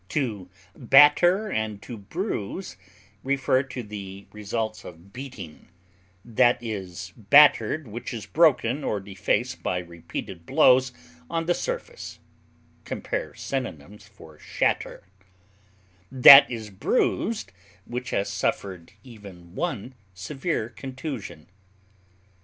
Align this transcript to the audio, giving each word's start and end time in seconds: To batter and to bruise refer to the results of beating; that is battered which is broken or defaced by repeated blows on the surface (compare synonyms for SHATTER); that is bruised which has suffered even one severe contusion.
To 0.09 0.49
batter 0.75 1.51
and 1.51 1.79
to 1.83 1.95
bruise 1.95 2.75
refer 3.23 3.61
to 3.61 3.83
the 3.83 4.25
results 4.31 4.83
of 4.83 5.13
beating; 5.13 5.67
that 6.25 6.57
is 6.59 7.13
battered 7.15 7.87
which 7.87 8.11
is 8.11 8.25
broken 8.25 8.83
or 8.83 8.99
defaced 8.99 9.61
by 9.61 9.77
repeated 9.77 10.43
blows 10.43 10.91
on 11.29 11.45
the 11.45 11.53
surface 11.53 12.17
(compare 12.83 13.35
synonyms 13.35 14.07
for 14.07 14.39
SHATTER); 14.39 15.03
that 16.11 16.49
is 16.49 16.71
bruised 16.71 17.51
which 17.85 18.09
has 18.09 18.27
suffered 18.27 18.93
even 19.03 19.53
one 19.53 19.93
severe 20.15 20.69
contusion. 20.69 21.45